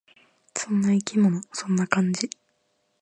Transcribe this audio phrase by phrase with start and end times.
[0.55, 1.43] そんな生き物。
[1.53, 2.27] そんな感じ。